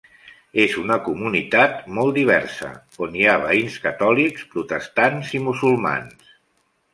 És 0.61 0.75
una 0.83 0.95
comunitat 1.09 1.83
molt 1.97 2.17
diversa, 2.19 2.69
on 3.09 3.19
hi 3.19 3.27
ha 3.27 3.37
veïns 3.45 3.77
catòlics, 3.85 4.49
protestants 4.57 5.31
i 5.41 5.45
musulmans. 5.51 6.35